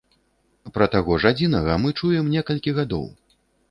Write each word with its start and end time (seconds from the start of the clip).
Пра 0.77 0.87
таго 0.95 1.19
ж 1.25 1.33
адзінага 1.35 1.79
мы 1.85 1.95
чуем 2.01 2.35
некалькі 2.37 2.71
гадоў. 2.83 3.11